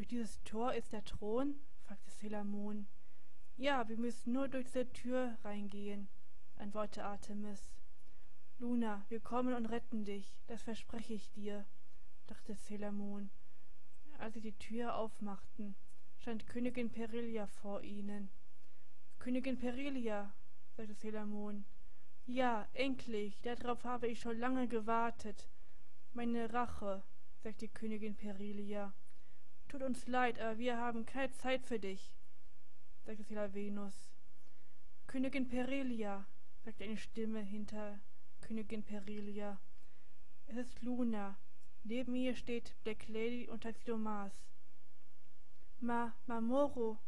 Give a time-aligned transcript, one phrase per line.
[0.00, 1.60] Durch dieses Tor ist der Thron?
[1.82, 2.86] fragte Selamon.
[3.58, 6.08] Ja, wir müssen nur durch diese Tür reingehen,
[6.56, 7.74] antwortete Artemis.
[8.58, 11.66] Luna, wir kommen und retten dich, das verspreche ich dir,
[12.28, 13.28] dachte Selamon.
[14.16, 15.76] Als sie die Tür aufmachten,
[16.16, 18.30] stand Königin Perilia vor ihnen.
[19.18, 20.32] Königin Perilia,
[20.78, 21.66] sagte Selamon.
[22.24, 25.46] Ja, endlich, darauf habe ich schon lange gewartet.
[26.14, 27.02] Meine Rache,
[27.42, 28.94] sagte Königin Perilia.
[29.70, 32.10] Tut uns leid, aber wir haben keine Zeit für dich,
[33.06, 33.94] sagte Selavenus.
[35.06, 36.26] Königin Perilia,
[36.64, 38.00] sagte eine Stimme hinter
[38.40, 39.60] Königin Perilia.
[40.48, 41.38] Es ist Luna.
[41.84, 44.32] Neben ihr steht Black Lady und Taxidomas.
[45.78, 46.98] Ma, Mamoro,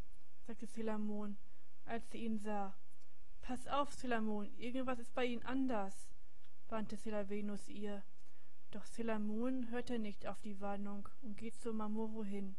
[0.46, 1.36] sagte Selamon,
[1.84, 2.76] als sie ihn sah.
[3.40, 6.08] Pass auf, Selamon, irgendwas ist bei ihnen anders,
[6.68, 8.04] warnte Selavenus ihr.
[8.72, 12.56] Doch Selamon hörte nicht auf die Warnung und geht zu Mamoro hin.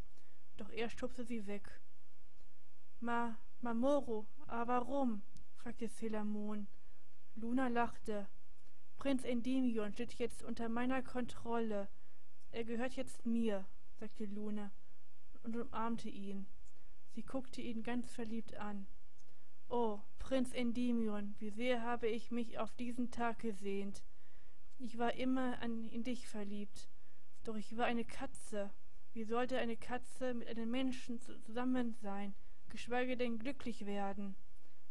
[0.57, 1.81] Doch er stupste sie weg.
[2.99, 5.23] Ma, Mamoro, aber warum?
[5.55, 6.67] fragte Selamon.
[7.35, 8.29] Luna lachte.
[8.97, 11.89] Prinz Endymion steht jetzt unter meiner Kontrolle.
[12.51, 13.65] Er gehört jetzt mir,
[13.99, 14.71] sagte Luna
[15.41, 16.45] und umarmte ihn.
[17.15, 18.85] Sie guckte ihn ganz verliebt an.
[19.67, 24.03] Oh, Prinz Endymion, wie sehr habe ich mich auf diesen Tag gesehnt.
[24.83, 26.89] Ich war immer an, in dich verliebt.
[27.45, 28.69] Doch ich war eine Katze.
[29.13, 32.35] Wie sollte eine Katze mit einem Menschen zusammen sein,
[32.67, 34.35] geschweige denn glücklich werden?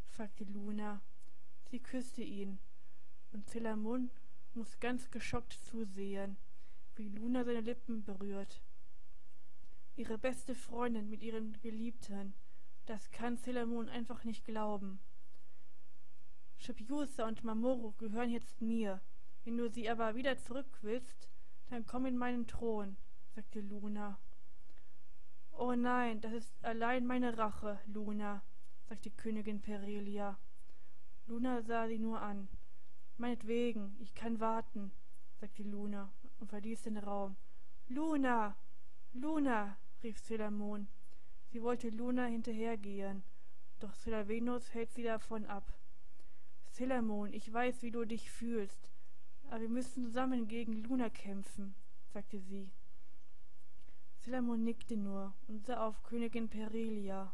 [0.07, 0.99] fragte Luna.
[1.69, 2.57] Sie küsste ihn
[3.33, 4.09] und Zelamon
[4.55, 6.37] muss ganz geschockt zusehen,
[6.95, 8.63] wie Luna seine Lippen berührt.
[9.95, 12.33] Ihre beste Freundin mit ihren Geliebten,
[12.87, 14.99] das kann Zelamon einfach nicht glauben.
[16.57, 18.99] Shipiusa und Mamoru gehören jetzt mir.
[19.43, 21.29] Wenn du sie aber wieder zurück willst,
[21.69, 22.95] dann komm in meinen Thron,
[23.35, 24.19] sagte Luna.
[25.51, 28.41] Oh nein, das ist allein meine Rache, Luna,
[28.87, 30.37] sagte Königin Perelia.
[31.27, 32.47] Luna sah sie nur an.
[33.17, 34.91] Meinetwegen, ich kann warten,
[35.39, 37.35] sagte Luna und verließ den Raum.
[37.87, 38.55] Luna!
[39.13, 39.77] Luna!
[40.03, 40.87] rief Celamon.
[41.51, 43.23] Sie wollte Luna hinterhergehen,
[43.79, 45.73] doch Celavenus hält sie davon ab.
[46.71, 48.92] Celamon, ich weiß, wie du dich fühlst,
[49.49, 51.75] aber wir müssen zusammen gegen Luna kämpfen,
[52.13, 52.71] sagte sie.
[54.23, 57.33] Celamon nickte nur und sah auf Königin Perilia.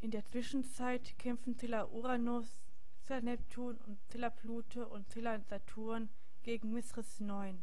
[0.00, 2.62] In der Zwischenzeit kämpfen Zilla Uranus,
[3.02, 6.10] Zilla Neptun und Zilla Pluto und Zilla Saturn
[6.44, 7.60] gegen Mithras 9.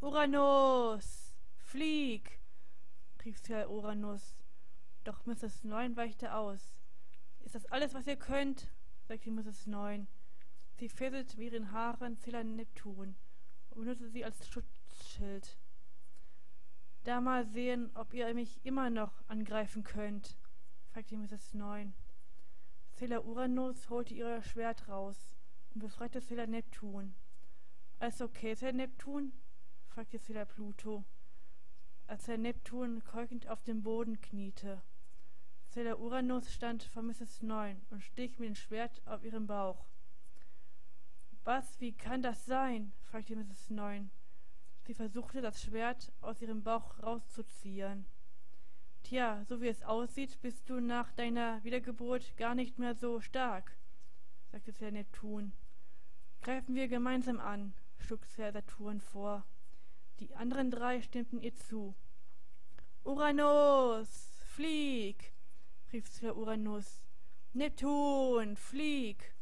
[0.00, 1.34] Uranus!
[1.56, 2.38] Flieg!
[3.24, 4.36] rief Zilla Uranus.
[5.02, 6.80] Doch Mithras 9 weichte aus.
[7.40, 8.70] Ist das alles, was ihr könnt?
[9.12, 10.06] Mithras 9.
[10.78, 13.14] Sie fesselte mit ihren Haaren Zilla Neptun
[13.70, 15.58] und benutzte sie als Schutzschild.
[17.04, 20.36] Da mal sehen, ob ihr mich immer noch angreifen könnt
[20.92, 21.54] fragte Mrs.
[21.54, 21.94] Neun.
[22.90, 25.34] Sailor Uranus holte ihr Schwert raus
[25.72, 27.14] und befreite Sailor Neptun.
[27.98, 29.32] Alles okay, Sailor Neptun?
[29.88, 31.04] fragte Sailor Pluto,
[32.06, 34.82] als Sailor Neptun keuchend auf dem Boden kniete.
[35.74, 37.40] Sailor Uranus stand vor Mrs.
[37.40, 39.86] Neun und stich mit dem Schwert auf ihren Bauch.
[41.44, 42.92] Was, wie kann das sein?
[43.04, 43.70] fragte Mrs.
[43.70, 44.10] Neun.
[44.82, 48.04] Sie versuchte, das Schwert aus ihrem Bauch rauszuziehen.
[49.02, 53.74] Tja, so wie es aussieht, bist du nach deiner Wiedergeburt gar nicht mehr so stark,
[54.50, 55.54] sagte Herr Neptun.
[56.42, 59.46] Greifen wir gemeinsam an, schlug Herr Saturn vor.
[60.20, 61.94] Die anderen drei stimmten ihr zu.
[63.04, 65.31] Uranus, flieg,
[65.92, 67.04] rief Herr Uranus.
[67.52, 69.34] Neptun, flieg,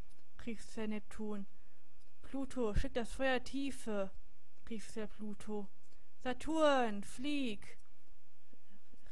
[0.44, 1.47] rief Herr Neptun.
[2.22, 4.11] Pluto, schick das Feuer tiefe,
[4.69, 5.69] rief Herr Pluto.
[6.22, 7.78] Saturn, flieg,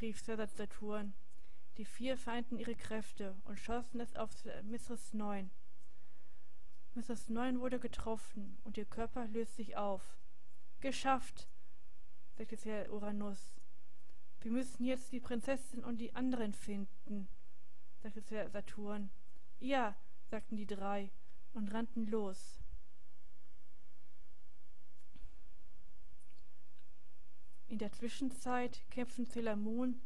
[0.00, 1.14] rief Sir Saturn.
[1.76, 4.30] Die vier vereinten ihre Kräfte und schossen es auf
[4.64, 5.14] Mrs.
[5.14, 5.50] Neun.
[6.94, 7.28] Mrs.
[7.28, 10.18] Neun wurde getroffen und ihr Körper löst sich auf.
[10.80, 11.48] Geschafft,
[12.36, 13.57] sagte Sir Uranus.
[14.40, 17.28] Wir müssen jetzt die Prinzessin und die anderen finden,
[18.02, 19.10] sagte Sir Saturn.
[19.58, 19.96] Ja,
[20.30, 21.10] sagten die drei
[21.54, 22.60] und rannten los.
[27.66, 30.00] In der Zwischenzeit kämpfen Celamon,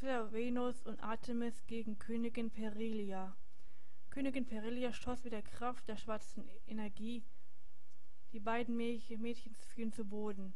[0.00, 3.36] Venus und Artemis gegen Königin Perilia.
[4.08, 7.22] Königin Perilia schoss mit der Kraft der schwarzen Energie.
[8.32, 10.54] Die beiden Mädchen fielen zu Boden.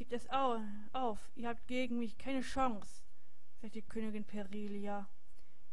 [0.00, 3.02] Gebt es auf, ihr habt gegen mich keine Chance,
[3.60, 5.06] sagte Königin Perilia.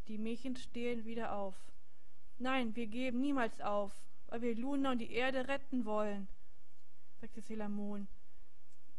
[0.09, 1.55] Die Mädchen stehen wieder auf.
[2.37, 3.93] Nein, wir geben niemals auf,
[4.27, 6.27] weil wir Luna und die Erde retten wollen,
[7.21, 8.09] sagte Selamon.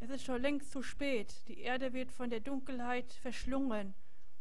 [0.01, 1.47] Es ist schon längst zu spät.
[1.47, 3.93] Die Erde wird von der Dunkelheit verschlungen.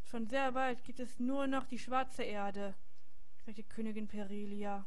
[0.06, 2.76] Schon sehr bald gibt es nur noch die schwarze Erde,
[3.46, 4.86] sagte Königin Perilia.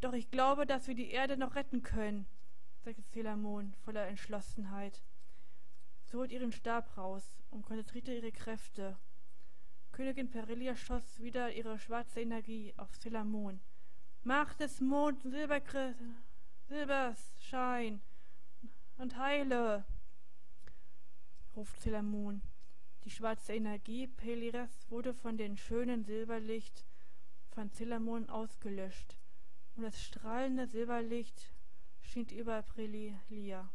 [0.00, 2.24] Doch ich glaube, dass wir die Erde noch retten können,
[2.84, 5.02] sagte Celamon voller Entschlossenheit.
[6.04, 8.96] Sie holt ihren Stab raus und konzentrierte ihre Kräfte.
[9.92, 13.60] Königin Perilia schoss wieder ihre schwarze Energie auf Celamon.
[14.22, 15.22] Macht des Mond
[16.68, 18.00] Silbers Schein
[18.98, 19.84] und heile,
[21.56, 22.42] ruft Celamon.
[23.04, 26.84] Die schwarze Energie Peliras wurde von dem schönen Silberlicht
[27.48, 29.16] von Celamon ausgelöscht,
[29.76, 31.50] und das strahlende Silberlicht
[32.02, 33.70] schien über Perilia.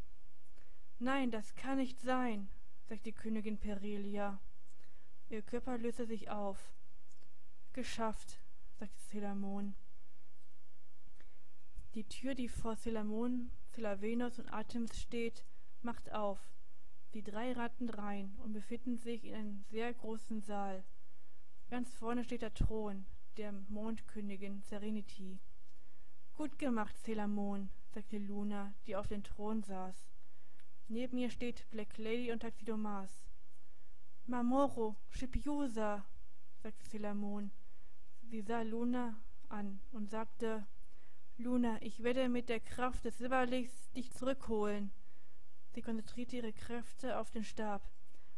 [1.00, 2.50] Nein, das kann nicht sein,
[2.88, 4.40] sagt die Königin Perilia.
[5.30, 6.72] Ihr Körper löste sich auf.
[7.74, 8.40] Geschafft,
[8.80, 9.76] sagte Celamon.
[11.94, 15.46] Die Tür, die vor Celamon, Celavenus und Artemis steht,
[15.82, 16.40] macht auf.
[17.14, 20.84] Die drei ratten rein und befinden sich in einem sehr großen Saal.
[21.70, 23.06] Ganz vorne steht der Thron
[23.38, 25.40] der Mondkönigin Serenity.
[26.36, 29.96] Gut gemacht, Celamon, sagte Luna, die auf dem Thron saß.
[30.90, 33.24] Neben ihr steht Black Lady und Taxidomas.
[34.26, 36.06] Mamoro, Schipiusa,
[36.62, 37.52] sagte Celamon.
[38.24, 39.16] Sie sah Luna
[39.48, 40.68] an und sagte,
[41.38, 44.92] Luna, ich werde mit der Kraft des Silberlichts dich zurückholen.
[45.74, 47.82] Sie konzentrierte ihre Kräfte auf den Stab.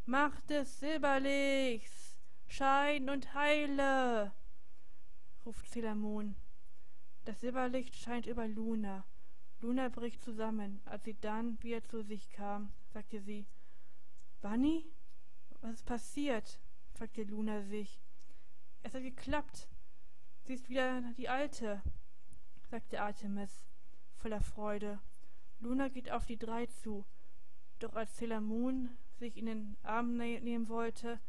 [0.05, 2.15] Macht des Silberlichts!
[2.47, 4.35] Schein und heile!
[5.47, 6.35] ruft Celamon.
[7.25, 9.03] Das Silberlicht scheint über Luna.
[9.61, 10.81] Luna bricht zusammen.
[10.85, 13.45] Als sie dann wieder zu sich kam, sagte sie,
[14.41, 14.85] Bunny?
[15.61, 16.59] Was ist passiert?
[16.93, 17.99] fragte Luna sich.
[18.83, 19.67] Es hat geklappt.
[20.43, 21.81] Sie ist wieder die Alte,
[22.69, 23.65] sagte Artemis,
[24.15, 24.99] voller Freude.
[25.59, 27.05] Luna geht auf die drei zu.
[27.79, 28.89] Doch als Sailor Moon
[29.19, 31.19] sich in den Arm ne nehmen wollte,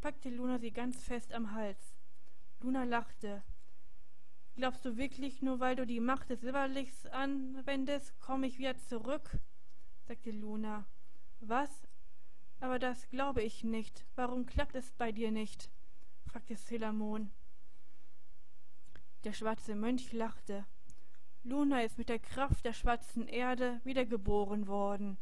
[0.00, 1.94] packte Luna sie ganz fest am Hals.
[2.60, 3.42] Luna lachte.
[4.54, 9.38] Glaubst du wirklich, nur weil du die Macht des Silberlichts anwendest, komme ich wieder zurück?
[10.06, 10.86] sagte Luna.
[11.40, 11.70] Was?
[12.60, 14.04] Aber das glaube ich nicht.
[14.14, 15.70] Warum klappt es bei dir nicht?
[16.26, 17.30] fragte Moon.
[19.24, 20.66] Der schwarze Mönch lachte.
[21.44, 25.18] Luna ist mit der Kraft der schwarzen Erde wiedergeboren worden.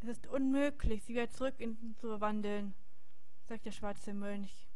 [0.00, 2.74] Es ist unmöglich, sie wieder zurück in, zu verwandeln,
[3.48, 4.71] sagt der schwarze Mönch.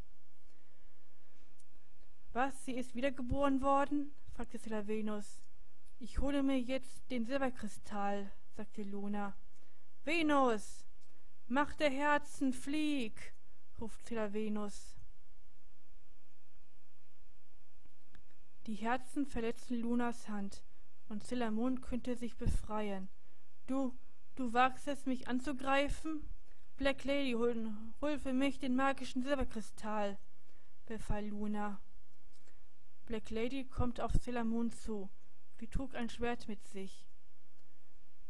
[2.37, 4.13] Was, sie ist wiedergeboren worden?
[4.35, 5.41] fragte Venus.
[5.97, 9.35] Ich hole mir jetzt den Silberkristall, sagte Luna.
[10.03, 10.85] Venus,
[11.47, 13.33] mach der Herzen, flieg,
[13.81, 14.95] ruft Venus.
[18.67, 20.61] Die Herzen verletzten Lunas Hand,
[21.09, 23.09] und Zilamon könnte sich befreien.
[23.65, 23.97] Du,
[24.35, 26.29] Du wagst es, mich anzugreifen?
[26.75, 30.19] Black Lady, hol, hol für mich den magischen Silberkristall,
[30.85, 31.81] befahl Luna.
[33.07, 35.09] Black Lady kommt auf Sailor Moon zu.
[35.55, 37.07] Sie trug ein Schwert mit sich.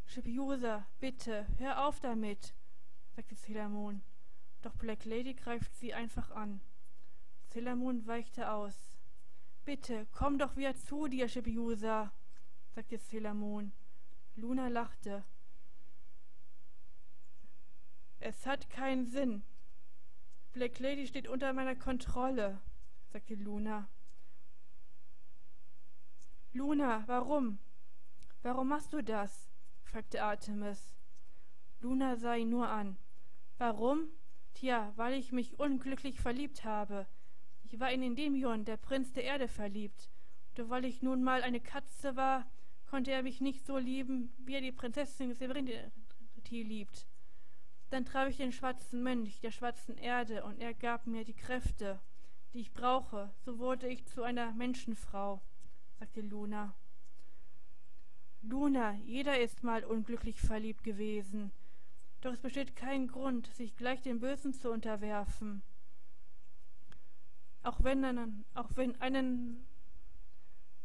[0.05, 2.53] Shipiosa, bitte, hör auf damit,
[3.15, 4.03] sagte Sailor Moon.
[4.61, 6.61] Doch Black Lady greift sie einfach an.
[7.47, 8.75] Sailor Moon weichte aus.
[9.65, 12.13] Bitte, komm doch wieder zu dir, Shipiosa,
[12.75, 13.71] sagte Sailor Moon.
[14.35, 15.25] Luna lachte.
[18.19, 19.41] Es hat keinen Sinn.
[20.53, 22.61] Black Lady steht unter meiner Kontrolle,
[23.11, 23.89] sagte Luna.
[26.57, 27.59] Luna, warum?
[28.41, 29.47] Warum machst du das?
[29.83, 30.95] fragte Artemis.
[31.81, 32.97] Luna sah ihn nur an.
[33.59, 34.07] Warum?
[34.55, 37.05] Tja, weil ich mich unglücklich verliebt habe.
[37.63, 40.09] Ich war in Endymion, der Prinz der Erde, verliebt.
[40.55, 42.49] Doch weil ich nun mal eine Katze war,
[42.89, 45.77] konnte er mich nicht so lieben, wie er die Prinzessin Severini
[46.49, 47.05] liebt.
[47.91, 51.99] Dann traf ich den schwarzen Mönch der schwarzen Erde, und er gab mir die Kräfte,
[52.53, 53.31] die ich brauche.
[53.45, 55.39] So wurde ich zu einer Menschenfrau,
[55.99, 56.73] sagte Luna.
[58.41, 61.51] Luna, jeder ist mal unglücklich verliebt gewesen.
[62.21, 65.61] Doch es besteht kein Grund, sich gleich dem Bösen zu unterwerfen.
[67.63, 69.65] Auch wenn einen, auch wenn einen,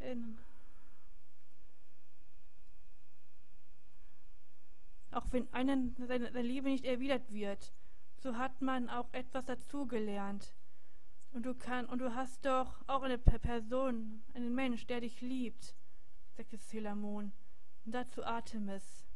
[0.00, 0.38] in,
[5.10, 7.72] auch wenn einen seine, seine Liebe nicht erwidert wird,
[8.16, 10.54] so hat man auch etwas dazugelernt.
[11.32, 15.74] Und du kann, und du hast doch auch eine Person, einen Mensch, der dich liebt,
[16.36, 17.32] sagte Selamon,
[17.86, 19.06] und dazu Artemis,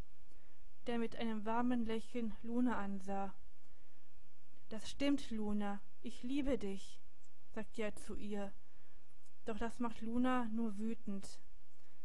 [0.86, 3.34] der mit einem warmen Lächeln Luna ansah.
[4.70, 7.00] Das stimmt, Luna, ich liebe dich,
[7.54, 8.52] sagte er zu ihr.
[9.44, 11.38] Doch das macht Luna nur wütend.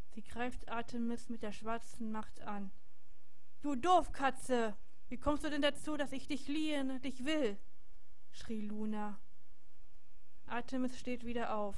[0.10, 2.72] Sie greift Artemis mit der schwarzen Macht an.
[3.62, 4.75] Du Doofkatze!
[5.08, 7.58] Wie kommst du denn dazu, dass ich dich liehen, dich will?
[8.32, 9.20] schrie Luna.
[10.51, 11.77] Artemis steht wieder auf.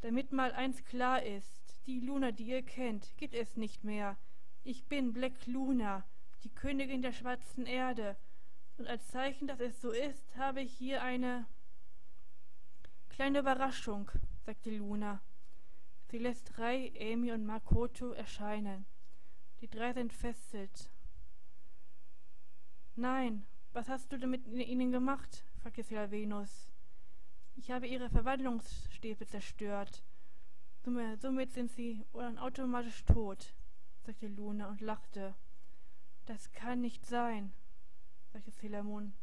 [0.00, 4.16] Damit mal eins klar ist, die Luna, die ihr kennt, gibt es nicht mehr.
[4.62, 6.04] Ich bin Black Luna,
[6.44, 8.16] die Königin der schwarzen Erde,
[8.78, 11.46] und als Zeichen, dass es so ist, habe ich hier eine
[13.08, 14.10] kleine Überraschung,
[14.44, 15.22] sagte Luna.
[16.10, 18.86] Sie lässt Rai, Amy und Makoto erscheinen.
[19.60, 20.90] Die drei sind fesselt.
[22.94, 25.44] Nein, was hast du denn mit ihnen gemacht?
[25.62, 26.68] fragte Venus.
[27.58, 30.02] Ich habe ihre Verwandlungsstäbe zerstört.
[30.84, 33.54] Somit sind sie automatisch tot,
[34.04, 35.34] sagte Luna und lachte.
[36.26, 37.52] Das kann nicht sein,
[38.32, 39.14] sagte Sailor Moon.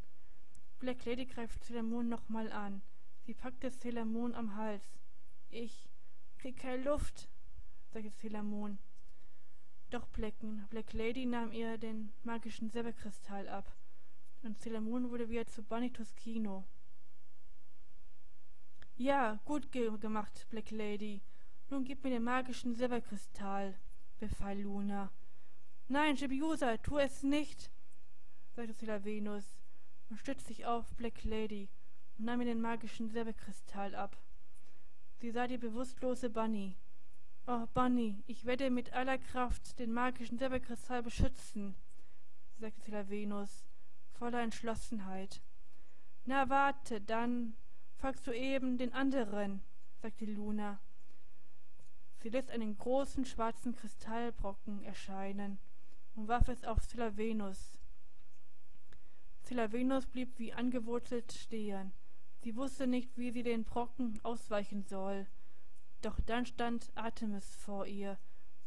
[0.78, 2.82] Black Lady greift Sailor Moon nochmal an.
[3.24, 4.84] Sie packte Sailor Moon am Hals.
[5.48, 5.88] Ich
[6.36, 7.28] krieg keine Luft,
[7.92, 8.78] sagte Sailor Moon.
[9.90, 13.72] Doch Blacken, Black Lady nahm ihr den magischen Silberkristall ab,
[14.42, 16.64] und Sailor Moon wurde wieder zu Bonitos Kino.
[18.96, 21.20] Ja, gut ge gemacht, Black Lady.
[21.68, 23.74] Nun gib mir den magischen Silberkristall,
[24.20, 25.10] befahl Luna.
[25.88, 27.72] Nein, Chibiusa, tu es nicht,
[28.54, 29.58] sagte Sailor Venus
[30.08, 31.68] und stützte sich auf Black Lady
[32.18, 34.16] und nahm ihr den magischen Silberkristall ab.
[35.18, 36.76] Sie sah die bewusstlose Bunny.
[37.48, 41.74] Oh, Bunny, ich werde mit aller Kraft den magischen Silberkristall beschützen,
[42.60, 43.64] sagte Sailor Venus,
[44.12, 45.42] voller Entschlossenheit.
[46.26, 47.56] Na warte, dann
[48.04, 49.62] folgst du eben den anderen,
[50.02, 50.78] sagte Luna.
[52.18, 55.58] Sie lässt einen großen schwarzen Kristallbrocken erscheinen
[56.14, 57.78] und warf es auf Sailor Venus.
[59.44, 61.92] Sailor Venus blieb wie angewurzelt stehen.
[62.42, 65.26] Sie wusste nicht, wie sie den Brocken ausweichen soll.
[66.02, 68.18] Doch dann stand Artemis vor ihr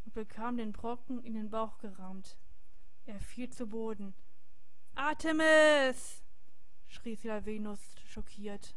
[0.06, 2.40] und bekam den Brocken in den Bauch gerammt.
[3.06, 4.16] Er fiel zu Boden.
[4.96, 6.24] Artemis!
[6.88, 8.74] schrie Venus schockiert.